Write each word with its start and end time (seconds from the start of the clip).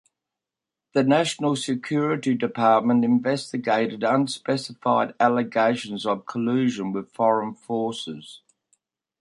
The 0.93 1.03
national 1.03 1.55
security 1.57 2.33
department 2.33 3.05
investigated 3.05 4.01
unspecified 4.01 5.13
allegations 5.19 6.07
of 6.07 6.25
collusion 6.25 6.91
with 6.91 7.13
foreign 7.13 7.53
forces. 7.53 8.41